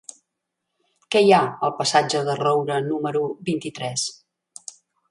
Què 1.15 1.21
hi 1.25 1.29
ha 1.35 1.43
al 1.67 1.75
passatge 1.83 2.25
de 2.31 2.39
Roura 2.43 2.81
número 2.89 3.25
vint-i-tres? 3.53 4.11